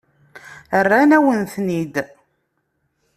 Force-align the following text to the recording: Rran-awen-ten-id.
Rran-awen-ten-id. 0.85 1.95